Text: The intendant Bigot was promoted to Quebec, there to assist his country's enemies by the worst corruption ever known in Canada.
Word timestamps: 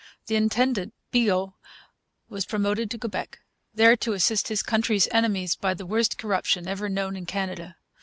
The 0.25 0.35
intendant 0.35 0.95
Bigot 1.11 1.49
was 2.27 2.47
promoted 2.47 2.89
to 2.89 2.97
Quebec, 2.97 3.37
there 3.71 3.95
to 3.97 4.13
assist 4.13 4.47
his 4.47 4.63
country's 4.63 5.07
enemies 5.11 5.55
by 5.55 5.75
the 5.75 5.85
worst 5.85 6.17
corruption 6.17 6.67
ever 6.67 6.89
known 6.89 7.15
in 7.15 7.27
Canada. 7.27 7.75